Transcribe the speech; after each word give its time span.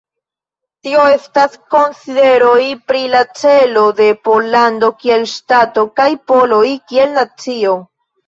Tio 0.85 1.01
estas 1.15 1.57
konsideroj 1.73 2.63
pri 2.91 3.01
la 3.15 3.21
celo 3.41 3.83
de 4.01 4.07
Pollando 4.29 4.89
kiel 5.03 5.29
ŝtato 5.35 5.83
kaj 6.01 6.09
poloj 6.33 6.65
kiel 6.93 7.15
nacio. 7.19 7.77